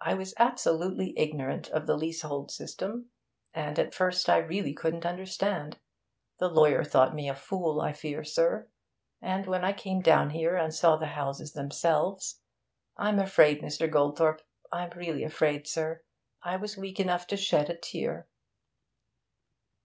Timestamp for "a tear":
17.70-18.26